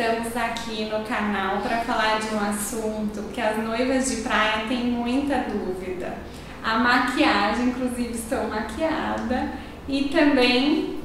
Estamos 0.00 0.34
aqui 0.34 0.86
no 0.86 1.04
canal 1.04 1.60
para 1.60 1.82
falar 1.82 2.20
de 2.20 2.34
um 2.34 2.40
assunto 2.40 3.22
que 3.34 3.38
as 3.38 3.58
noivas 3.58 4.10
de 4.10 4.22
praia 4.22 4.64
têm 4.66 4.84
muita 4.84 5.44
dúvida. 5.46 6.16
A 6.64 6.78
maquiagem, 6.78 7.66
inclusive 7.66 8.14
estou 8.14 8.48
maquiada, 8.48 9.50
e 9.86 10.04
também 10.04 11.00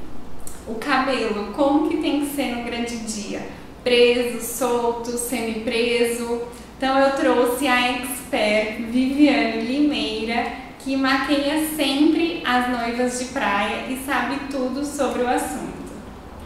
o 0.66 0.76
cabelo, 0.76 1.52
como 1.52 1.90
que 1.90 1.98
tem 1.98 2.20
que 2.20 2.34
ser 2.34 2.56
no 2.56 2.64
grande 2.64 2.96
dia? 3.00 3.46
Preso, 3.84 4.40
solto, 4.40 5.10
semi-preso. 5.10 6.40
Então 6.78 6.98
eu 6.98 7.16
trouxe 7.16 7.68
a 7.68 7.98
expert 7.98 8.78
Viviane 8.78 9.60
Limeira, 9.60 10.52
que 10.78 10.96
maqueia 10.96 11.68
sempre 11.76 12.42
as 12.46 12.70
noivas 12.70 13.18
de 13.18 13.26
praia 13.26 13.88
e 13.90 14.02
sabe 14.06 14.38
tudo 14.50 14.86
sobre 14.86 15.22
o 15.22 15.28
assunto. 15.28 15.85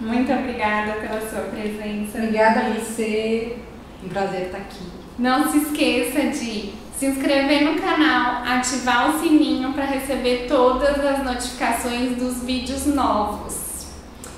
Muito 0.01 0.33
obrigada 0.33 0.93
pela 0.93 1.21
sua 1.21 1.43
presença. 1.43 2.19
Obrigada 2.19 2.61
a 2.61 2.71
você. 2.71 3.57
Um 4.03 4.09
prazer 4.09 4.47
estar 4.47 4.59
aqui. 4.59 4.85
Não 5.19 5.51
se 5.51 5.59
esqueça 5.59 6.21
de 6.23 6.73
se 6.97 7.07
inscrever 7.07 7.65
no 7.65 7.81
canal, 7.81 8.43
ativar 8.45 9.11
o 9.11 9.21
sininho 9.21 9.73
para 9.75 9.85
receber 9.85 10.47
todas 10.49 11.05
as 11.05 11.23
notificações 11.23 12.17
dos 12.17 12.43
vídeos 12.43 12.87
novos. 12.87 13.89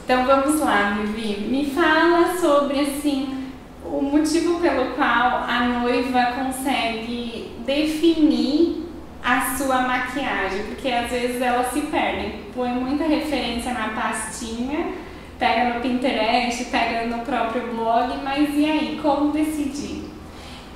Então 0.04 0.24
vamos 0.26 0.60
lá, 0.60 0.98
Vivi. 1.00 1.48
Me 1.48 1.70
fala 1.70 2.36
sobre 2.36 2.80
assim 2.80 3.48
o 3.84 4.02
motivo 4.02 4.58
pelo 4.58 4.94
qual 4.94 5.44
a 5.44 5.60
noiva 5.80 6.32
consegue 6.32 7.52
definir 7.64 8.88
a 9.24 9.54
sua 9.56 9.82
maquiagem, 9.82 10.64
porque 10.64 10.88
às 10.88 11.08
vezes 11.08 11.40
ela 11.40 11.62
se 11.70 11.82
perde, 11.82 12.32
põe 12.52 12.70
muita 12.70 13.04
referência 13.04 13.72
na 13.72 13.90
pastinha 13.90 14.92
pega 15.42 15.74
no 15.74 15.80
Pinterest, 15.80 16.66
pega 16.66 17.04
no 17.08 17.24
próprio 17.24 17.74
blog, 17.74 18.16
mas 18.22 18.48
e 18.54 18.64
aí, 18.64 19.00
como 19.02 19.32
decidir? 19.32 20.04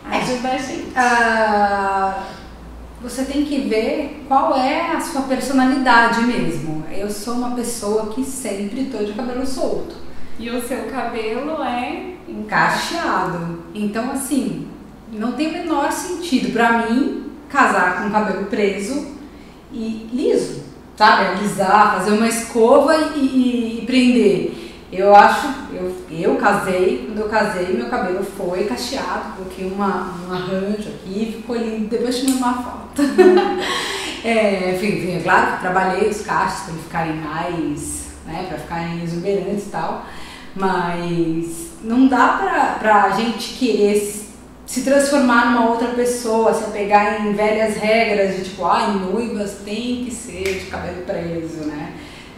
Ajuda 0.05 0.49
é, 0.49 0.55
a 0.55 0.59
gente. 0.59 0.91
Uh, 0.91 2.23
você 3.01 3.25
tem 3.27 3.45
que 3.45 3.61
ver 3.61 4.25
qual 4.27 4.57
é 4.57 4.91
a 4.91 5.01
sua 5.01 5.23
personalidade 5.23 6.23
mesmo. 6.23 6.85
Eu 6.91 7.09
sou 7.09 7.35
uma 7.35 7.55
pessoa 7.55 8.13
que 8.13 8.25
sempre 8.25 8.83
estou 8.83 9.05
de 9.05 9.13
cabelo 9.13 9.47
solto. 9.47 9.95
E 10.37 10.51
o 10.51 10.61
seu 10.61 10.87
cabelo 10.87 11.63
é 11.63 12.15
encaixado. 12.29 13.63
Então, 13.73 14.11
assim, 14.11 14.67
não 15.13 15.33
tem 15.33 15.47
o 15.47 15.53
menor 15.53 15.93
sentido 15.93 16.53
para 16.53 16.89
mim 16.89 17.31
casar 17.49 18.03
com 18.03 18.11
cabelo 18.11 18.47
preso 18.47 19.15
e 19.73 20.11
liso 20.13 20.67
sabe, 20.97 21.27
alisar, 21.27 21.99
fazer 21.99 22.13
uma 22.13 22.27
escova 22.27 22.97
e, 22.97 23.19
e, 23.19 23.79
e, 23.79 23.87
prender. 23.87 24.56
Eu 24.93 25.15
acho, 25.15 25.49
eu, 25.73 25.97
eu 26.11 26.37
casei, 26.37 27.07
quando 27.07 27.19
eu 27.19 27.29
casei, 27.29 27.77
meu 27.77 27.89
cabelo 27.89 28.23
foi 28.23 28.65
cacheado, 28.65 29.35
coloquei 29.37 29.67
uma, 29.67 30.15
um 30.29 30.33
arranjo 30.33 30.89
aqui, 30.91 31.39
ficou 31.39 31.57
lindo, 31.57 31.89
depois 31.89 32.19
tirei 32.19 32.35
uma 32.35 32.55
foto. 32.55 33.03
é, 34.25 34.75
enfim, 34.75 34.99
enfim, 34.99 35.17
é 35.17 35.21
claro 35.23 35.55
que 35.55 35.61
trabalhei 35.61 36.09
os 36.09 36.23
cachos 36.23 36.67
para 36.67 36.75
ficarem 36.75 37.15
mais, 37.15 38.07
né, 38.25 38.47
para 38.49 38.59
ficarem 38.59 39.03
exuberantes 39.03 39.67
e 39.67 39.71
tal, 39.71 40.07
mas 40.55 41.71
não 41.83 42.07
dá 42.07 42.39
pra, 42.41 42.77
pra 42.79 43.11
gente 43.11 43.55
querer 43.55 44.25
se 44.67 44.83
transformar 44.83 45.53
numa 45.53 45.71
outra 45.71 45.89
pessoa, 45.89 46.55
se 46.55 46.65
apegar 46.65 47.27
em 47.27 47.33
velhas 47.33 47.77
regras 47.77 48.37
de 48.37 48.45
tipo, 48.45 48.65
ai, 48.65 48.85
ah, 48.87 48.93
noivas 48.93 49.59
tem 49.65 50.05
que 50.05 50.11
ser 50.13 50.61
de 50.61 50.67
cabelo 50.67 51.03
preso, 51.03 51.67
né? 51.67 51.93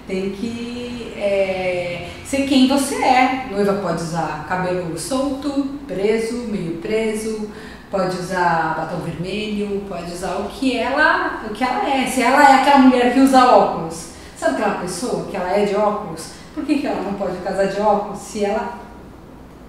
Tem 0.06 0.30
que 0.30 1.12
é, 1.16 1.87
ser 2.28 2.46
quem 2.46 2.68
você 2.68 2.94
é. 2.96 3.46
Noiva 3.50 3.74
pode 3.74 4.02
usar 4.02 4.44
cabelo 4.46 4.98
solto, 4.98 5.78
preso, 5.86 6.46
meio 6.48 6.76
preso, 6.76 7.50
pode 7.90 8.18
usar 8.18 8.74
batom 8.76 8.98
vermelho, 8.98 9.82
pode 9.88 10.12
usar 10.12 10.36
o 10.36 10.48
que 10.50 10.78
ela, 10.78 11.40
o 11.48 11.54
que 11.54 11.64
ela 11.64 11.88
é. 11.88 12.06
Se 12.06 12.22
ela 12.22 12.42
é 12.42 12.60
aquela 12.60 12.80
mulher 12.80 13.14
que 13.14 13.20
usa 13.20 13.46
óculos, 13.46 14.10
sabe 14.36 14.56
aquela 14.56 14.74
pessoa 14.74 15.24
que 15.24 15.36
ela 15.36 15.50
é 15.50 15.64
de 15.64 15.74
óculos? 15.74 16.32
Por 16.54 16.66
que, 16.66 16.80
que 16.80 16.86
ela 16.86 17.00
não 17.00 17.14
pode 17.14 17.38
casar 17.38 17.66
de 17.66 17.80
óculos 17.80 18.18
se 18.18 18.44
ela 18.44 18.88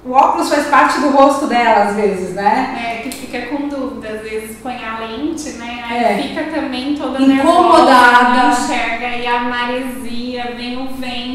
o 0.04 0.14
óculos 0.14 0.50
faz 0.50 0.68
parte 0.68 1.02
do 1.02 1.10
rosto 1.10 1.48
dela, 1.48 1.90
às 1.90 1.96
vezes, 1.96 2.34
né? 2.34 3.02
É, 3.02 3.02
que 3.02 3.14
fica 3.14 3.48
com 3.48 3.68
dúvida, 3.68 4.08
às 4.10 4.22
vezes 4.22 4.58
põe 4.64 4.78
a 4.82 5.00
lente, 5.00 5.50
né? 5.52 5.84
Aí 5.86 6.04
é. 6.04 6.24
fica 6.24 6.44
também 6.46 6.96
toda 6.96 7.22
incomodada, 7.22 8.30
nervosa, 8.30 8.64
enxerga 8.64 9.08
e 9.18 9.28
a 9.28 9.42
maresia, 9.42 10.54
vem 10.56 10.82
o 10.82 10.88
vento, 10.96 11.29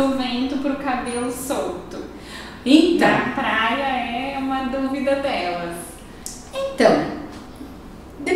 do 0.00 0.16
vento 0.16 0.56
pro 0.58 0.76
cabelo 0.76 1.30
solto. 1.30 1.98
Então. 2.64 3.08
Na 3.08 3.32
praia 3.34 4.34
é 4.34 4.38
uma 4.38 4.64
dúvida 4.64 5.16
delas. 5.16 5.76
Então, 6.54 7.04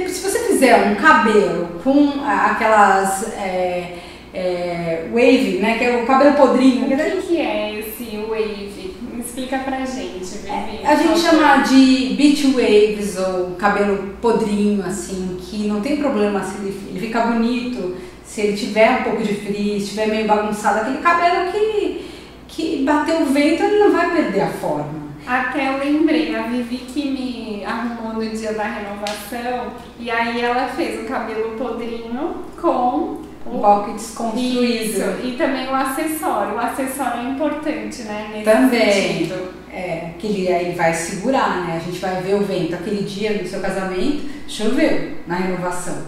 se 0.09 0.21
você 0.21 0.39
fizer 0.41 0.91
um 0.91 0.95
cabelo 0.97 1.81
com 1.83 2.25
aquelas 2.25 3.33
é, 3.35 3.99
é, 4.33 5.09
wave, 5.11 5.59
né? 5.59 5.79
Que 5.79 5.85
é 5.85 6.03
o 6.03 6.07
cabelo 6.07 6.35
podrinho. 6.35 6.87
O 6.87 6.89
que, 6.89 7.23
que 7.23 7.41
é 7.41 7.79
esse 7.79 8.17
wave? 8.29 8.95
Explica 9.19 9.59
pra 9.59 9.85
gente, 9.85 10.25
Vivi. 10.25 10.49
É, 10.49 10.87
a 10.87 10.95
gente 10.95 11.19
chama 11.19 11.63
de 11.63 12.15
beach 12.15 12.47
waves 12.53 13.19
ou 13.19 13.53
cabelo 13.57 14.15
podrinho, 14.21 14.85
assim, 14.85 15.39
que 15.41 15.67
não 15.67 15.81
tem 15.81 15.97
problema 15.97 16.43
se 16.43 16.57
ele, 16.59 16.81
ele 16.91 17.01
fica 17.01 17.23
bonito, 17.23 17.97
se 18.35 18.41
ele 18.41 18.57
tiver 18.57 18.91
um 18.91 19.03
pouco 19.05 19.23
de 19.23 19.33
frizz, 19.33 19.85
estiver 19.85 20.09
meio 20.09 20.27
bagunçado, 20.27 20.81
aquele 20.81 20.99
cabelo 20.99 21.53
que, 21.53 22.11
que 22.49 22.83
bateu 22.83 23.21
o 23.21 23.27
vento, 23.27 23.63
ele 23.63 23.79
não 23.79 23.93
vai 23.93 24.11
perder 24.11 24.41
a 24.41 24.49
forma. 24.49 25.05
Até 25.25 25.69
eu 25.69 25.79
lembrei, 25.79 26.35
a 26.35 26.43
Vivi 26.43 26.79
que 26.79 27.11
me 27.11 27.65
arrumou 27.65 28.15
no 28.15 28.29
dia 28.37 28.53
da 28.55 28.65
renovação, 28.65 29.75
e 30.01 30.11
aí 30.11 30.41
ela 30.41 30.67
fez 30.67 31.05
o 31.05 31.05
cabelo 31.05 31.57
podrinho 31.57 32.45
com 32.61 33.23
um 33.47 33.61
coque 33.61 33.93
desconstruído. 33.93 34.65
Isso, 34.65 35.01
e 35.23 35.37
também 35.39 35.69
o 35.69 35.75
acessório. 35.75 36.57
O 36.57 36.59
acessório 36.59 37.21
é 37.21 37.31
importante, 37.31 38.03
né? 38.03 38.31
Nesse 38.33 38.45
também. 38.45 38.93
Sentido. 38.93 39.55
É, 39.73 40.11
que 40.19 40.27
ele, 40.27 40.49
ele 40.49 40.75
vai 40.75 40.93
segurar, 40.93 41.67
né? 41.67 41.77
A 41.77 41.79
gente 41.79 42.01
vai 42.01 42.21
ver 42.21 42.35
o 42.35 42.41
vento. 42.41 42.75
Aquele 42.75 43.05
dia 43.05 43.41
no 43.41 43.47
seu 43.47 43.61
casamento, 43.61 44.29
choveu 44.49 45.19
na 45.27 45.37
renovação. 45.37 45.99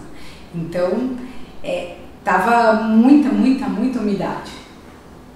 Então, 0.53 1.15
é, 1.63 1.95
tava 2.27 2.83
muita, 2.83 3.29
muita, 3.29 3.67
muita 3.67 3.99
umidade. 3.99 4.51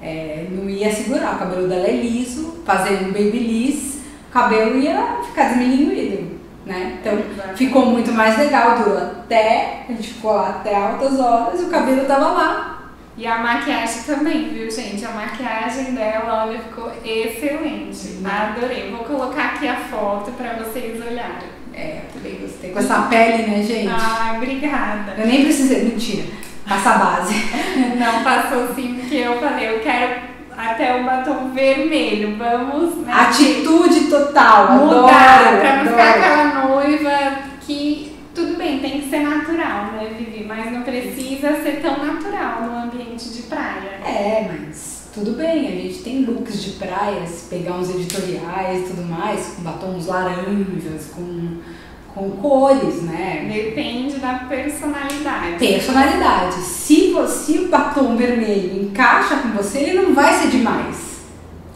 É, 0.02 0.48
não 0.52 0.70
ia 0.70 0.94
segurar. 0.94 1.36
O 1.36 1.40
cabelo 1.40 1.68
dela 1.68 1.88
é 1.88 1.96
liso, 1.96 2.62
fazendo 2.66 3.10
um 3.10 3.14
babyliss, 3.14 4.02
o 4.30 4.32
cabelo 4.32 4.78
ia 4.78 5.20
ficar 5.24 5.54
diminuído 5.54 6.42
né? 6.66 7.00
Então 7.00 7.18
ficou 7.56 7.88
muito 7.88 8.12
mais 8.12 8.38
legal, 8.38 8.78
durou 8.78 8.98
até, 8.98 9.86
a 9.90 9.92
gente 9.92 10.10
ficou 10.10 10.34
lá 10.34 10.50
até 10.50 10.76
altas 10.76 11.20
horas 11.20 11.60
e 11.60 11.64
o 11.64 11.70
cabelo 11.70 12.06
tava 12.06 12.28
lá. 12.28 12.78
E 13.18 13.28
a 13.28 13.38
maquiagem 13.40 14.04
também, 14.04 14.50
viu, 14.50 14.72
gente? 14.72 15.04
A 15.06 15.12
maquiagem 15.12 15.94
dela, 15.94 16.46
olha, 16.46 16.60
ficou 16.60 16.92
excelente. 17.04 18.20
Adorei. 18.24 18.90
Vou 18.90 19.04
colocar 19.04 19.56
aqui 19.56 19.68
a 19.68 19.76
foto 19.76 20.32
para 20.32 20.54
vocês 20.54 21.00
olharem. 21.06 21.50
É, 21.74 22.02
também 22.14 22.40
gostei. 22.40 22.72
Com 22.72 22.80
essa 22.80 23.02
pele, 23.04 23.44
né, 23.44 23.64
gente? 23.64 23.90
Ai, 23.92 24.38
obrigada. 24.38 25.16
Eu 25.18 25.28
nem 25.28 25.44
precisei, 25.44 25.84
mentira. 25.84 26.24
Passa 26.72 26.92
a 26.92 26.98
base. 26.98 27.34
Não 28.00 28.24
passou 28.24 28.74
sim, 28.74 28.96
porque 28.96 29.16
eu 29.16 29.38
falei, 29.42 29.76
eu 29.76 29.80
quero 29.82 30.22
até 30.58 31.02
o 31.02 31.04
batom 31.04 31.52
vermelho. 31.52 32.38
Vamos, 32.38 33.06
né? 33.06 33.12
Atitude 33.14 34.10
total, 34.10 34.72
mudar 34.78 35.48
adoro, 35.48 35.60
pra 35.60 35.76
não 35.76 35.86
ficar 35.92 36.10
aquela 36.12 36.68
noiva 36.68 37.40
que 37.60 38.16
tudo 38.34 38.58
bem, 38.58 38.80
tem 38.80 39.02
que 39.02 39.10
ser 39.10 39.20
natural, 39.20 39.88
né, 39.94 40.16
Vivi? 40.18 40.46
Mas 40.46 40.72
não 40.72 40.84
precisa 40.84 41.62
ser 41.62 41.82
tão 41.82 42.06
natural 42.06 42.62
no 42.62 42.78
ambiente 42.84 43.30
de 43.30 43.42
praia. 43.44 44.00
É, 44.06 44.50
mas 44.50 45.10
tudo 45.14 45.32
bem, 45.32 45.68
a 45.68 45.72
gente 45.72 46.04
tem 46.04 46.24
looks 46.24 46.64
de 46.64 46.72
praia, 46.72 47.28
se 47.28 47.50
pegar 47.50 47.74
uns 47.74 47.90
editoriais 47.90 48.86
e 48.86 48.94
tudo 48.94 49.04
mais, 49.04 49.56
com 49.56 49.64
batons 49.64 50.08
laranjas, 50.08 51.12
com 51.14 51.58
com 52.14 52.30
cores, 52.32 53.04
né? 53.04 53.50
Depende 53.52 54.18
da 54.18 54.34
personalidade. 54.50 55.58
Personalidade. 55.58 56.56
Se, 56.56 57.12
você, 57.12 57.60
o 57.60 57.68
batom 57.70 58.16
vermelho 58.16 58.84
encaixa 58.84 59.38
com 59.38 59.50
você, 59.50 59.80
ele 59.80 60.02
não 60.02 60.14
vai 60.14 60.34
ser 60.34 60.50
demais. 60.50 61.12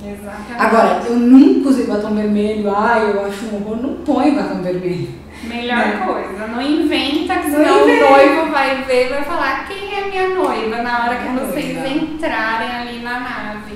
Exatamente. 0.04 0.62
Agora, 0.62 1.02
eu 1.08 1.16
nunca 1.16 1.70
usei 1.70 1.88
batom 1.88 2.14
vermelho, 2.14 2.76
ai, 2.76 3.12
eu 3.12 3.26
acho 3.26 3.46
um 3.46 3.56
horror, 3.56 3.82
não 3.82 3.96
põe 4.06 4.36
batom 4.36 4.62
vermelho. 4.62 5.26
Melhor 5.44 5.78
né? 5.78 6.04
coisa, 6.06 6.48
não 6.48 6.62
inventa 6.62 7.38
que 7.38 7.52
senão 7.52 7.84
o 7.84 7.88
noivo 7.88 8.52
vai 8.52 8.84
ver 8.84 9.06
e 9.06 9.10
vai 9.10 9.24
falar 9.24 9.68
quem 9.68 9.94
é 9.94 10.08
minha 10.08 10.30
noiva 10.30 10.82
na 10.82 11.06
hora 11.06 11.16
que 11.18 11.28
vocês 11.30 11.78
entrarem 11.92 12.70
ali 12.70 13.00
na 13.00 13.20
nave. 13.20 13.76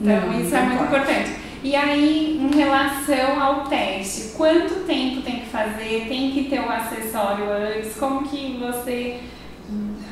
Então, 0.00 0.20
não, 0.20 0.40
isso 0.40 0.54
é 0.54 0.60
muito 0.60 0.78
pode. 0.78 0.88
importante. 0.88 1.43
E 1.64 1.74
aí, 1.74 2.38
em 2.38 2.54
relação 2.54 3.42
ao 3.42 3.64
teste, 3.64 4.34
quanto 4.36 4.84
tempo 4.86 5.22
tem 5.22 5.40
que 5.40 5.46
fazer? 5.46 6.04
Tem 6.06 6.30
que 6.30 6.44
ter 6.44 6.60
o 6.60 6.70
acessório 6.70 7.50
antes? 7.50 7.96
Como 7.96 8.28
que 8.28 8.58
você 8.60 9.20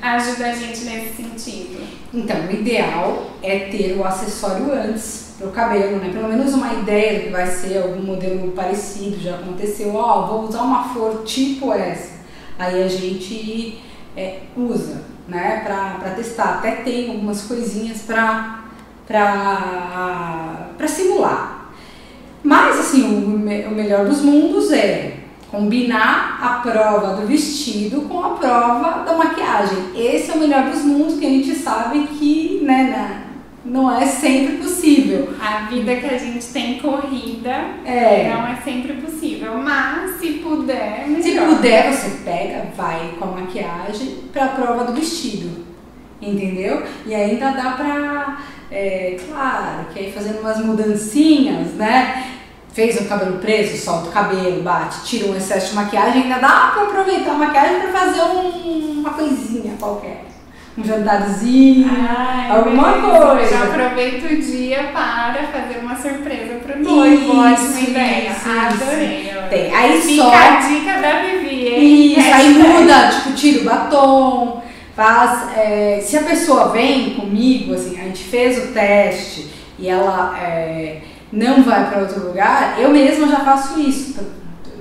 ajuda 0.00 0.46
a 0.46 0.54
gente 0.54 0.80
nesse 0.86 1.22
sentido? 1.22 1.86
Então, 2.14 2.46
o 2.46 2.50
ideal 2.50 3.32
é 3.42 3.68
ter 3.70 3.98
o 3.98 4.02
acessório 4.02 4.72
antes 4.72 5.34
pro 5.38 5.50
cabelo, 5.50 5.98
né? 5.98 6.10
Pelo 6.10 6.28
menos 6.28 6.54
uma 6.54 6.72
ideia 6.72 7.18
do 7.18 7.24
que 7.26 7.30
vai 7.30 7.46
ser 7.46 7.82
algum 7.82 8.00
modelo 8.00 8.52
parecido, 8.52 9.20
já 9.20 9.34
aconteceu, 9.34 9.94
ó, 9.94 10.20
oh, 10.20 10.26
vou 10.26 10.48
usar 10.48 10.62
uma 10.62 10.88
flor 10.88 11.22
tipo 11.24 11.70
essa. 11.70 12.12
Aí 12.58 12.82
a 12.82 12.88
gente 12.88 13.78
é, 14.16 14.38
usa, 14.56 15.02
né, 15.28 15.60
pra 15.64 16.14
testar. 16.16 16.54
Até 16.54 16.76
tem 16.76 17.10
algumas 17.10 17.42
coisinhas 17.42 18.02
pra, 18.02 18.61
pra 19.06 20.86
simular. 20.86 21.70
Mas, 22.42 22.80
assim, 22.80 23.02
o, 23.04 23.36
o 23.36 23.74
melhor 23.74 24.06
dos 24.06 24.22
mundos 24.22 24.72
é 24.72 25.22
combinar 25.52 26.38
a 26.40 26.48
prova 26.62 27.20
do 27.20 27.26
vestido 27.26 28.02
com 28.08 28.24
a 28.24 28.30
prova 28.30 29.04
da 29.04 29.14
maquiagem. 29.14 29.78
Esse 29.94 30.30
é 30.30 30.34
o 30.34 30.38
melhor 30.38 30.70
dos 30.70 30.82
mundos 30.82 31.18
que 31.18 31.26
a 31.26 31.28
gente 31.28 31.54
sabe 31.54 32.06
que 32.06 32.60
né, 32.62 33.22
não 33.62 33.94
é 33.94 34.06
sempre 34.06 34.56
possível. 34.56 35.28
A 35.38 35.66
vida 35.66 35.94
que 35.96 36.06
a 36.06 36.16
gente 36.16 36.44
tem 36.46 36.78
corrida 36.78 37.52
é. 37.84 38.32
não 38.34 38.46
é 38.46 38.56
sempre 38.64 38.94
possível, 38.94 39.58
mas 39.58 40.18
se 40.18 40.32
puder, 40.34 41.06
melhor. 41.06 41.22
Se 41.22 41.56
puder, 41.56 41.92
você 41.92 42.10
pega, 42.24 42.68
vai 42.74 43.14
com 43.18 43.24
a 43.26 43.40
maquiagem 43.40 44.20
para 44.32 44.46
a 44.46 44.48
prova 44.48 44.84
do 44.84 44.94
vestido, 44.94 45.66
entendeu? 46.20 46.82
E 47.06 47.14
ainda 47.14 47.50
dá 47.50 47.72
pra, 47.72 48.31
é, 48.72 49.16
claro, 49.28 49.86
que 49.92 49.98
aí 49.98 50.12
fazendo 50.12 50.40
umas 50.40 50.58
mudancinhas, 50.58 51.72
né? 51.74 52.24
fez 52.72 52.98
o 53.00 53.04
cabelo 53.04 53.38
preso, 53.38 53.76
solta 53.76 54.08
o 54.08 54.12
cabelo, 54.12 54.62
bate, 54.62 55.04
tira 55.04 55.30
um 55.30 55.36
excesso 55.36 55.70
de 55.70 55.74
maquiagem, 55.74 56.22
ainda 56.22 56.38
dá 56.38 56.72
pra 56.72 56.84
aproveitar 56.84 57.32
a 57.32 57.34
maquiagem 57.34 57.80
pra 57.80 58.00
fazer 58.00 58.22
um, 58.22 59.00
uma 59.00 59.10
coisinha 59.10 59.74
qualquer. 59.78 60.24
Um 60.76 60.82
jantarzinho, 60.82 61.86
Ai, 61.86 62.50
alguma 62.50 62.94
coisa. 62.94 63.50
Já 63.50 63.64
aproveita 63.64 64.26
o 64.26 64.36
dia 64.38 64.84
para 64.84 65.46
fazer 65.52 65.80
uma 65.82 65.94
surpresa 65.94 66.54
pro 66.64 66.82
noivo. 66.82 67.38
Ótima 67.38 67.80
ideia. 67.80 68.30
Isso, 68.30 68.48
Adorei. 68.48 69.32
Tem. 69.50 69.74
Aí 69.74 70.00
Fica 70.00 70.22
só. 70.22 70.34
a 70.34 70.50
dica 70.56 70.92
da 71.02 71.20
Vivi, 71.20 71.68
hein? 71.68 72.18
Isso, 72.18 72.34
aí 72.34 72.54
muda, 72.54 73.08
tipo, 73.10 73.32
tira 73.34 73.60
o 73.60 73.64
batom, 73.64 74.61
faz. 74.94 75.56
É, 75.56 76.00
se 76.02 76.16
a 76.16 76.22
pessoa 76.22 76.68
vem 76.68 77.14
comigo, 77.14 77.74
assim, 77.74 78.00
a 78.00 78.04
gente 78.04 78.24
fez 78.24 78.58
o 78.58 78.72
teste 78.72 79.48
e 79.78 79.88
ela. 79.88 80.38
É, 80.38 81.02
não 81.32 81.62
vai 81.62 81.88
para 81.88 82.00
outro 82.00 82.26
lugar, 82.26 82.78
eu 82.78 82.90
mesma 82.90 83.26
já 83.26 83.40
faço 83.40 83.80
isso. 83.80 84.20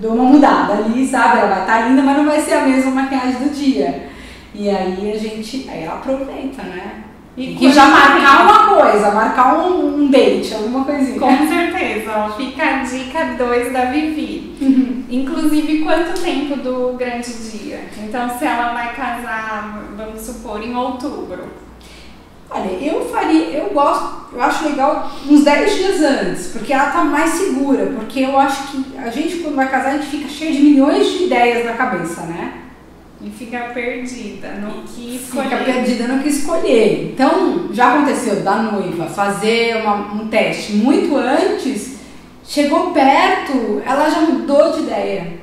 Dou 0.02 0.14
uma 0.14 0.24
mudada 0.24 0.74
ali, 0.74 1.08
sabe? 1.08 1.40
Ela 1.40 1.48
vai 1.48 1.62
estar 1.62 1.80
tá 1.80 1.88
linda, 1.88 2.02
mas 2.02 2.18
não 2.18 2.26
vai 2.26 2.42
ser 2.42 2.56
a 2.56 2.66
mesma 2.66 2.92
maquiagem 2.92 3.36
do 3.36 3.54
dia. 3.54 4.10
E 4.54 4.70
aí 4.70 5.14
a 5.14 5.18
gente, 5.18 5.70
aí 5.70 5.84
ela 5.84 5.96
aproveita, 5.96 6.62
né? 6.64 7.04
E 7.38 7.56
que 7.56 7.72
já 7.72 7.86
marcar 7.86 8.44
uma 8.44 8.76
coisa, 8.76 9.12
marcar 9.12 9.58
um, 9.58 10.02
um 10.02 10.12
date, 10.12 10.54
alguma 10.54 10.84
coisinha. 10.84 11.20
Com 11.20 11.48
certeza, 11.48 12.12
ó, 12.18 12.30
fica 12.32 12.64
a 12.64 12.84
dica 12.84 13.36
2 13.38 13.72
da 13.72 13.86
Vivi. 13.86 14.58
Uhum. 14.60 14.91
Inclusive, 15.12 15.84
quanto 15.84 16.22
tempo 16.22 16.56
do 16.56 16.96
grande 16.98 17.32
dia? 17.34 17.82
Então, 17.98 18.30
se 18.40 18.46
ela 18.46 18.74
vai 18.74 18.96
casar, 18.96 19.92
vamos 19.98 20.22
supor, 20.22 20.64
em 20.64 20.74
outubro, 20.74 21.44
Olha, 22.54 22.70
eu 22.82 23.06
faria, 23.06 23.46
eu 23.46 23.70
gosto, 23.70 24.26
eu 24.34 24.42
acho 24.42 24.68
legal 24.68 25.10
uns 25.26 25.42
10 25.42 25.74
dias 25.74 26.02
antes, 26.02 26.48
porque 26.48 26.74
ela 26.74 26.92
tá 26.92 27.02
mais 27.02 27.30
segura, 27.32 27.86
porque 27.96 28.20
eu 28.20 28.38
acho 28.38 28.68
que 28.68 28.98
a 28.98 29.10
gente 29.10 29.38
quando 29.38 29.56
vai 29.56 29.72
casar 29.72 29.92
a 29.92 29.98
gente 29.98 30.08
fica 30.08 30.28
cheio 30.28 30.54
de 30.54 30.62
milhões 30.62 31.08
de 31.08 31.24
ideias 31.24 31.66
na 31.66 31.74
cabeça, 31.74 32.24
né? 32.24 32.56
E 33.22 33.30
fica 33.30 33.58
perdida 33.74 34.50
no 34.56 34.84
que 34.84 35.16
escolher. 35.16 35.50
Fica 35.50 35.64
perdida 35.64 36.08
no 36.10 36.22
que 36.22 36.28
escolher. 36.28 37.14
Então, 37.14 37.70
já 37.72 37.94
aconteceu 37.94 38.42
da 38.42 38.58
noiva 38.58 39.06
fazer 39.06 39.78
uma, 39.78 40.14
um 40.14 40.28
teste 40.28 40.74
muito 40.74 41.16
antes, 41.16 42.01
chegou 42.44 42.92
perto, 42.92 43.82
ela 43.86 44.10
já 44.10 44.22
mudou 44.22 44.72
de 44.72 44.82
ideia. 44.82 45.42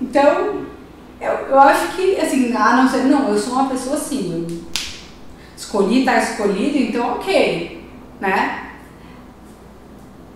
Então, 0.00 0.66
eu, 1.20 1.32
eu 1.32 1.60
acho 1.60 1.96
que, 1.96 2.16
assim, 2.20 2.54
a 2.54 2.76
não 2.76 2.88
ser, 2.88 3.04
não, 3.04 3.28
eu 3.28 3.38
sou 3.38 3.54
uma 3.54 3.68
pessoa 3.68 3.96
assim, 3.96 4.46
eu 4.48 4.58
escolhi, 5.56 6.04
tá 6.04 6.18
escolhido, 6.18 6.78
então 6.78 7.14
ok, 7.14 7.84
né? 8.20 8.68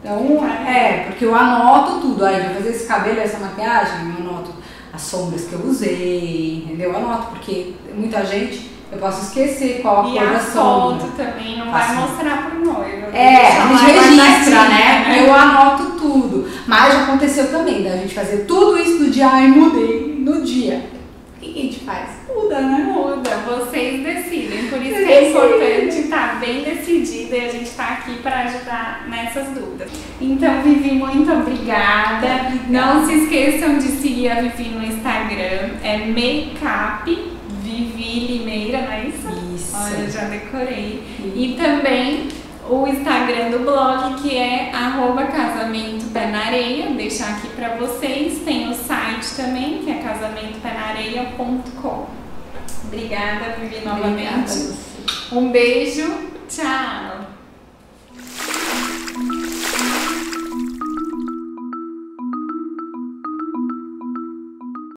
Então, 0.01 0.45
é, 0.67 1.05
porque 1.07 1.25
eu 1.25 1.35
anoto 1.35 2.01
tudo. 2.01 2.25
Aí, 2.25 2.43
vou 2.47 2.57
fazer 2.57 2.71
esse 2.71 2.87
cabelo, 2.87 3.21
essa 3.21 3.39
maquiagem, 3.39 4.15
eu 4.19 4.27
anoto 4.27 4.53
as 4.93 5.01
sombras 5.01 5.45
que 5.45 5.53
eu 5.53 5.65
usei, 5.65 6.65
entendeu? 6.65 6.91
Eu 6.91 6.97
anoto, 6.97 7.29
porque 7.29 7.75
muita 7.95 8.27
gente, 8.27 8.72
eu 8.93 8.99
posso 8.99 9.23
esquecer 9.23 9.81
qual 9.81 10.05
a 10.05 10.09
e 10.11 10.13
cor 10.13 10.23
a 10.23 10.33
da 10.33 10.41
sombra. 10.41 11.07
foto 11.07 11.17
também 11.17 11.59
não 11.59 11.71
vai 11.71 11.97
mostrar 11.97 12.51
pro 12.51 12.65
noivo. 12.65 13.07
É, 13.13 13.47
a 13.47 13.67
gente 13.69 13.85
registra, 13.85 14.63
né? 14.69 15.05
né? 15.09 15.27
Eu 15.27 15.35
anoto 15.35 15.99
tudo. 15.99 16.49
Mas 16.67 16.93
já 16.93 17.03
aconteceu 17.05 17.51
também, 17.51 17.83
da 17.83 17.97
gente 17.97 18.15
fazer 18.15 18.45
tudo 18.45 18.79
isso 18.79 19.03
no 19.03 19.11
dia, 19.11 19.29
ai, 19.29 19.49
mudei 19.49 20.17
no 20.19 20.43
dia. 20.43 20.85
O 21.37 21.41
que 21.41 21.59
a 21.59 21.63
gente 21.63 21.81
faz? 21.81 22.23
muda, 22.35 22.61
né? 22.61 22.79
Muda, 22.85 23.31
vocês 23.47 24.03
decidem. 24.03 24.69
Por 24.69 24.83
isso 24.83 24.95
que 24.95 25.13
é 25.13 25.31
importante 25.31 25.99
estar 26.01 26.41
bem 26.41 26.63
decidida 26.63 27.37
e 27.37 27.47
a 27.47 27.53
gente 27.53 27.65
está 27.65 27.89
aqui 27.89 28.15
para 28.23 28.41
ajudar 28.41 29.07
nessas 29.09 29.49
dúvidas. 29.49 29.91
Então, 30.21 30.63
Vivi, 30.63 30.93
muito 30.93 31.31
obrigada. 31.33 32.27
obrigada. 32.27 32.53
Não 32.69 33.07
se 33.07 33.15
esqueçam 33.15 33.79
de 33.79 33.89
seguir 33.89 34.31
a 34.31 34.41
Vivi 34.43 34.69
no 34.71 34.85
Instagram, 34.85 35.71
é 35.83 35.99
Makeup 36.07 37.32
Vivi 37.73 38.27
Limeira, 38.27 38.83
não 38.83 38.93
é 38.93 39.07
isso? 39.07 39.27
Isso. 39.55 39.75
Olha, 39.75 40.11
já 40.11 40.25
decorei. 40.25 41.03
E 41.35 41.57
também 41.57 42.29
o 42.69 42.87
Instagram 42.87 43.49
do 43.51 43.61
blog, 43.61 44.21
que 44.23 44.37
é 44.37 44.71
arroba 44.73 45.25
casamento 45.25 46.13
pé 46.13 46.27
na 46.27 46.41
areia, 46.47 46.91
deixar 46.91 47.37
aqui 47.37 47.49
para 47.49 47.77
vocês. 47.77 48.41
Tem 48.45 48.71
o 48.71 48.75
site 48.75 49.35
também, 49.37 49.79
que 49.79 49.91
é 49.91 50.03
casamentopenareia.com. 50.03 52.07
Obrigada, 52.85 53.57
Vivi, 53.59 53.81
novamente. 53.85 54.53
Obrigada. 54.53 54.93
Um 55.33 55.51
beijo, 55.51 56.13
tchau! 56.49 57.12